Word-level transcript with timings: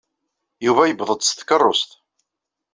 Yuba 0.65 0.83
yewweḍ-d 0.87 1.21
s 1.23 1.31
tkeṛṛust. 1.31 1.91